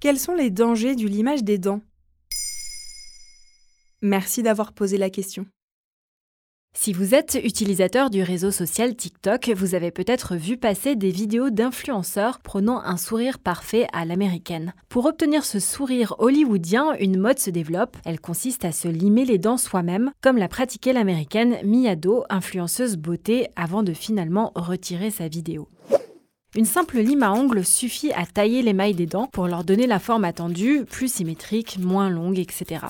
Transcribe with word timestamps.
Quels 0.00 0.18
sont 0.18 0.32
les 0.32 0.48
dangers 0.48 0.96
du 0.96 1.08
limage 1.08 1.44
des 1.44 1.58
dents? 1.58 1.82
Merci 4.00 4.42
d'avoir 4.42 4.72
posé 4.72 4.96
la 4.96 5.10
question. 5.10 5.44
Si 6.72 6.94
vous 6.94 7.14
êtes 7.14 7.38
utilisateur 7.44 8.08
du 8.08 8.22
réseau 8.22 8.50
social 8.50 8.96
TikTok, 8.96 9.50
vous 9.50 9.74
avez 9.74 9.90
peut-être 9.90 10.36
vu 10.36 10.56
passer 10.56 10.96
des 10.96 11.10
vidéos 11.10 11.50
d'influenceurs 11.50 12.38
prenant 12.38 12.80
un 12.80 12.96
sourire 12.96 13.38
parfait 13.38 13.88
à 13.92 14.06
l'américaine. 14.06 14.72
Pour 14.88 15.04
obtenir 15.04 15.44
ce 15.44 15.58
sourire 15.58 16.14
hollywoodien, 16.18 16.94
une 16.98 17.18
mode 17.18 17.38
se 17.38 17.50
développe. 17.50 17.98
Elle 18.06 18.20
consiste 18.20 18.64
à 18.64 18.72
se 18.72 18.88
limer 18.88 19.26
les 19.26 19.36
dents 19.36 19.58
soi-même, 19.58 20.12
comme 20.22 20.38
l'a 20.38 20.48
pratiqué 20.48 20.94
l'américaine 20.94 21.58
Mia 21.62 21.94
Do, 21.94 22.24
influenceuse 22.30 22.96
beauté, 22.96 23.48
avant 23.54 23.82
de 23.82 23.92
finalement 23.92 24.52
retirer 24.54 25.10
sa 25.10 25.28
vidéo. 25.28 25.68
Une 26.56 26.64
simple 26.64 26.98
lime 26.98 27.22
à 27.22 27.32
ongles 27.32 27.64
suffit 27.64 28.12
à 28.12 28.26
tailler 28.26 28.62
les 28.62 28.72
mailles 28.72 28.94
des 28.94 29.06
dents 29.06 29.28
pour 29.28 29.46
leur 29.46 29.62
donner 29.62 29.86
la 29.86 30.00
forme 30.00 30.24
attendue, 30.24 30.84
plus 30.84 31.12
symétrique, 31.12 31.78
moins 31.78 32.10
longue, 32.10 32.40
etc. 32.40 32.86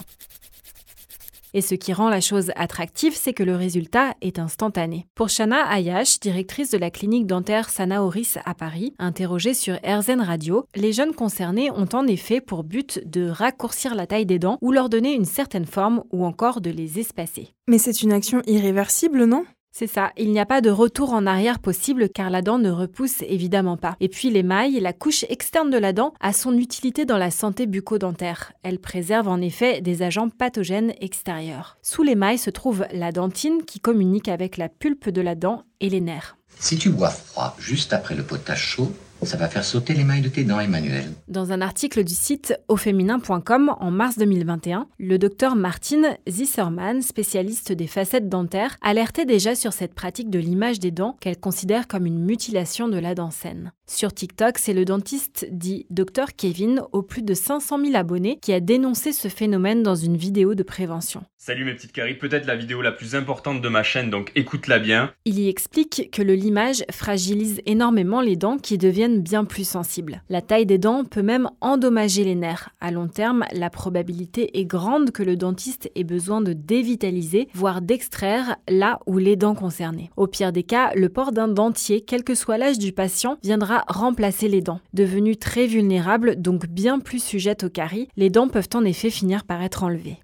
Et 1.53 1.61
ce 1.61 1.75
qui 1.75 1.93
rend 1.93 2.09
la 2.09 2.23
chose 2.23 2.53
attractive, 2.57 3.15
c'est 3.15 3.35
que 3.35 3.43
le 3.43 3.57
résultat 3.57 4.15
est 4.23 4.39
instantané. 4.39 5.07
Pour 5.15 5.29
Shana 5.29 5.69
Ayash, 5.69 6.21
directrice 6.21 6.71
de 6.71 6.79
la 6.79 6.91
clinique 6.91 7.27
dentaire 7.27 7.69
Sanaoris 7.69 8.39
à 8.47 8.55
Paris, 8.55 8.95
interrogée 8.99 9.53
sur 9.53 9.75
RZN 9.85 10.21
Radio, 10.21 10.65
les 10.75 10.93
jeunes 10.93 11.15
concernés 11.15 11.71
ont 11.71 11.89
en 11.93 12.07
effet 12.07 12.41
pour 12.41 12.65
but 12.65 13.03
de 13.05 13.29
raccourcir 13.29 13.95
la 13.95 14.07
taille 14.07 14.27
des 14.27 14.39
dents 14.39 14.59
ou 14.63 14.73
leur 14.73 14.89
donner 14.89 15.13
une 15.13 15.25
certaine 15.27 15.67
forme 15.67 16.03
ou 16.13 16.25
encore 16.25 16.63
de 16.63 16.71
les 16.71 16.99
espacer. 16.99 17.49
Mais 17.69 17.79
c'est 17.79 18.01
une 18.01 18.13
action 18.13 18.41
irréversible, 18.47 19.25
non? 19.25 19.45
C'est 19.73 19.87
ça, 19.87 20.11
il 20.17 20.33
n'y 20.33 20.41
a 20.41 20.47
pas 20.47 20.61
de 20.61 20.71
retour 20.71 21.13
en 21.13 21.27
arrière 21.27 21.59
possible 21.59 22.09
car 22.09 22.29
la 22.29 22.43
dent 22.43 22.59
ne 22.59 22.71
repousse 22.71 23.23
évidemment 23.23 23.77
pas. 23.77 23.97
Et 24.01 24.09
puis 24.09 24.31
l'émail, 24.31 24.81
la 24.81 24.93
couche 24.93 25.25
externe 25.29 25.71
de 25.71 25.79
la 25.79 25.93
dent, 25.93 26.13
a 26.21 26.33
son 26.33 26.57
utilité 26.59 27.05
dans 27.05 27.19
la 27.19 27.31
santé 27.31 27.67
bucco-dentaire. 27.67 28.53
Elle 28.63 28.81
préserve 28.81 29.29
en 29.29 29.41
effet 29.41 29.81
des 29.81 30.03
agents 30.03 30.29
pathogènes 30.29 30.93
extérieurs. 31.01 31.79
Sous 31.83 32.03
l'émail 32.03 32.39
se 32.39 32.51
trouve 32.51 32.85
la 32.93 33.13
dentine 33.13 33.63
qui 33.65 33.81
communique 33.81 34.29
avec 34.29 34.57
la 34.57 34.69
pulpe 34.69 35.09
de 35.09 35.21
la 35.21 35.35
dent 35.35 35.63
et 35.81 35.89
les 35.89 36.01
nerfs. 36.01 36.37
Si 36.59 36.77
tu 36.77 36.91
bois 36.91 37.11
froid 37.11 37.57
juste 37.59 37.93
après 37.93 38.15
le 38.15 38.25
potage 38.25 38.63
chaud, 38.63 38.93
ça 39.23 39.37
va 39.37 39.49
faire 39.49 39.65
sauter 39.65 39.95
l'émail 39.95 40.23
de 40.23 40.29
tes 40.29 40.45
dents, 40.45 40.61
Emmanuel. 40.61 41.05
Dans 41.29 41.53
un 41.53 41.61
article 41.61 42.05
du 42.05 42.15
site 42.15 42.55
auféminin.com 42.69 43.75
en 43.79 43.91
mars 43.91 44.19
2021, 44.19 44.87
le 44.99 45.19
docteur 45.19 45.57
Martin 45.57 46.17
Zisserman, 46.29 47.03
spécialiste 47.03 47.73
des 47.73 47.87
facettes 47.87 48.29
dentaires, 48.29 48.77
alertait 48.83 49.27
déjà 49.27 49.55
sur 49.55 49.73
cette 49.73 49.95
pratique 49.95 50.31
de 50.31 50.39
l'image 50.39 50.81
des 50.81 50.91
dents 50.91 51.17
qu'elle 51.21 51.39
considère 51.39 51.89
comme 51.89 52.07
une 52.07 52.25
mutilation 52.25 52.89
de 52.89 52.99
la 52.99 53.15
dent 53.15 53.31
saine. 53.31 53.73
Sur 53.87 54.15
TikTok, 54.15 54.59
c'est 54.59 54.73
le 54.73 54.85
dentiste 54.85 55.49
dit 55.51 55.87
Dr 55.91 56.27
Kevin, 56.37 56.83
aux 56.93 57.03
plus 57.03 57.23
de 57.23 57.35
500 57.35 57.85
000 57.85 57.97
abonnés, 57.97 58.39
qui 58.41 58.53
a 58.53 58.61
dénoncé 58.61 59.13
ce 59.13 59.27
phénomène 59.27 59.83
dans 59.83 59.97
une 59.97 60.17
vidéo 60.17 60.55
de 60.55 60.63
prévention. 60.63 61.25
Salut 61.39 61.65
mes 61.65 61.75
petites 61.75 61.93
caries, 61.93 62.15
peut-être 62.15 62.47
la 62.47 62.55
vidéo 62.55 62.83
la 62.83 62.93
plus 62.93 63.17
importante 63.17 63.61
de 63.61 63.69
ma 63.69 63.83
chaîne, 63.83 64.09
donc 64.09 64.31
écoute-la 64.37 64.79
bien. 64.79 65.13
Il 65.25 65.41
y 65.41 65.49
explique 65.49 66.11
que 66.13 66.23
le 66.23 66.35
limage 66.35 66.85
fragilise 66.91 67.61
énormément 67.67 68.21
les 68.21 68.37
dents 68.37 68.59
qui 68.59 68.79
deviennent 68.79 69.10
bien 69.19 69.45
plus 69.45 69.69
sensibles. 69.69 70.23
La 70.31 70.41
taille 70.41 70.67
des 70.67 70.79
dents 70.79 71.05
peut 71.05 71.23
même 71.23 71.51
endommager 71.61 72.25
les 72.25 72.37
nerfs. 72.37 72.71
À 72.81 72.93
long 72.93 73.09
terme, 73.09 73.45
la 73.53 73.69
probabilité 73.69 74.59
est 74.59 74.65
grande 74.65 75.11
que 75.11 75.23
le 75.25 75.37
dentiste 75.37 75.91
ait 75.97 76.05
besoin 76.05 76.41
de 76.41 76.53
dévitaliser, 76.53 77.49
voire 77.53 77.83
d'extraire 77.83 78.57
là 78.69 79.01
où 79.07 79.19
les 79.19 79.37
dents 79.37 79.55
concernées. 79.55 80.11
Au 80.17 80.27
pire 80.27 80.53
des 80.53 80.63
cas, 80.63 80.93
le 80.95 81.09
port 81.09 81.33
d'un 81.33 81.49
dentier, 81.49 82.01
quel 82.01 82.25
que 82.25 82.35
soit 82.35 82.59
l'âge 82.59 82.79
du 82.79 82.93
patient, 82.93 83.37
viendra 83.43 83.85
remplacer 83.89 84.49
les 84.49 84.61
dents. 84.61 84.81
Devenues 84.95 85.37
très 85.37 85.67
vulnérables, 85.67 86.41
donc 86.41 86.67
bien 86.69 87.01
plus 87.01 87.23
sujettes 87.23 87.65
aux 87.65 87.71
caries, 87.71 88.09
les 88.17 88.31
dents 88.31 88.49
peuvent 88.49 88.69
en 88.75 88.85
effet 88.85 89.11
finir 89.11 89.45
par 89.45 89.63
être 89.63 89.83
enlevées. 89.83 90.19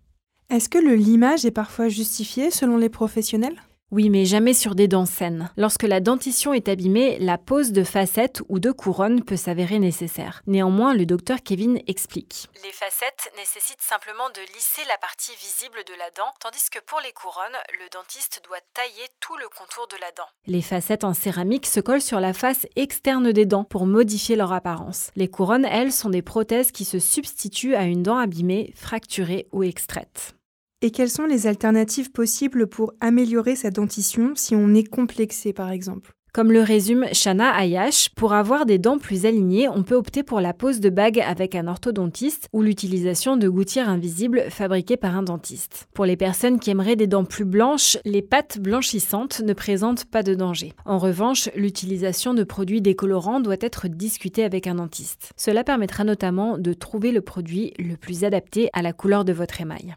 Est-ce 0.48 0.69
que 0.69 0.78
le 0.78 0.94
limage 0.94 1.44
est 1.44 1.50
parfois 1.50 1.88
justifié 1.88 2.52
selon 2.52 2.76
les 2.76 2.88
professionnels? 2.88 3.56
Oui, 3.92 4.10
mais 4.10 4.24
jamais 4.24 4.52
sur 4.52 4.74
des 4.74 4.88
dents 4.88 5.06
saines. 5.06 5.50
Lorsque 5.56 5.84
la 5.84 6.00
dentition 6.00 6.52
est 6.52 6.69
abîmée, 6.69 7.19
la 7.20 7.38
pose 7.38 7.70
de 7.70 7.84
facettes 7.84 8.42
ou 8.48 8.58
de 8.58 8.72
couronnes 8.72 9.22
peut 9.22 9.36
s'avérer 9.36 9.78
nécessaire. 9.78 10.42
Néanmoins, 10.47 10.92
le 10.92 11.06
docteur 11.06 11.38
Kevin 11.44 11.80
explique. 11.86 12.48
Les 12.64 12.72
facettes 12.72 13.30
nécessitent 13.36 13.82
simplement 13.82 14.28
de 14.30 14.41
lisser 14.54 14.82
la 14.88 14.98
partie 14.98 15.32
visible 15.36 15.78
de 15.86 15.94
la 15.98 16.10
dent, 16.16 16.32
tandis 16.41 16.69
que 16.70 16.80
pour 16.84 17.00
les 17.00 17.12
couronnes, 17.12 17.56
le 17.78 17.88
dentiste 17.92 18.42
doit 18.44 18.58
tailler 18.75 19.06
tout 19.20 19.36
le 19.36 19.48
contour 19.56 19.86
de 19.88 19.96
la 20.00 20.10
dent. 20.16 20.28
Les 20.46 20.62
facettes 20.62 21.04
en 21.04 21.14
céramique 21.14 21.66
se 21.66 21.80
collent 21.80 22.02
sur 22.02 22.20
la 22.20 22.32
face 22.32 22.66
externe 22.75 23.30
des 23.32 23.46
dents 23.46 23.64
pour 23.64 23.86
modifier 23.86 24.34
leur 24.34 24.52
apparence. 24.52 25.10
Les 25.14 25.28
couronnes, 25.28 25.64
elles, 25.64 25.92
sont 25.92 26.10
des 26.10 26.22
prothèses 26.22 26.72
qui 26.72 26.84
se 26.84 26.98
substituent 26.98 27.76
à 27.76 27.84
une 27.84 28.02
dent 28.02 28.19
abîmée, 28.19 28.72
fracturée 28.75 29.46
ou 29.52 29.62
extraite. 29.62 30.35
Et 30.86 30.92
quelles 30.92 31.10
sont 31.10 31.26
les 31.26 31.48
alternatives 31.48 32.12
possibles 32.12 32.69
pour 32.69 32.92
améliorer 33.00 33.56
sa 33.56 33.72
dentition 33.72 34.34
si 34.36 34.54
on 34.54 34.72
est 34.72 34.88
complexé 34.88 35.52
par 35.52 35.72
exemple? 35.72 36.12
Comme 36.32 36.52
le 36.52 36.62
résume 36.62 37.06
Shana 37.12 37.50
Ayash, 37.50 38.10
pour 38.10 38.34
avoir 38.34 38.66
des 38.66 38.78
dents 38.78 38.98
plus 38.98 39.26
alignées, 39.26 39.69
on 39.69 39.82
peut 39.82 39.96
opter 39.96 40.22
pour 40.22 40.41
la 40.41 40.54
pose 40.54 40.78
de 40.78 40.88
bagues 40.88 41.19
avec 41.19 41.56
un 41.56 41.66
orthodontiste 41.66 42.48
ou 42.52 42.62
l'utilisation 42.62 43.36
de 43.36 43.48
gouttières 43.48 43.88
invisibles 43.88 44.44
fabriquées 44.48 44.96
par 44.96 45.16
un 45.16 45.25
dentiste. 45.25 45.88
Pour 45.92 46.04
les 46.04 46.16
personnes 46.16 46.60
qui 46.60 46.70
aimeraient 46.70 46.94
des 46.94 47.08
dents 47.08 47.25
plus 47.25 47.44
blanches, 47.44 47.98
les 48.04 48.22
pâtes 48.22 48.60
blanchissantes 48.60 49.41
ne 49.41 49.54
présentent 49.54 50.04
pas 50.04 50.22
de 50.22 50.36
danger. 50.36 50.72
En 50.84 50.98
revanche, 50.98 51.50
l'utilisation 51.56 52.32
de 52.32 52.44
produits 52.44 52.80
décolorants 52.80 53.41
doit 53.41 53.56
être 53.58 53.88
discutée 53.88 54.44
avec 54.44 54.69
un 54.69 54.76
dentiste. 54.76 55.32
Cela 55.36 55.64
permettra 55.64 56.04
notamment 56.04 56.58
de 56.58 56.72
trouver 56.75 57.10
le 57.10 57.22
produit 57.22 57.72
le 57.76 57.96
plus 57.96 58.22
adapté 58.22 58.70
à 58.72 58.82
la 58.82 58.92
couleur 58.92 59.25
de 59.25 59.32
votre 59.32 59.60
émail. 59.60 59.96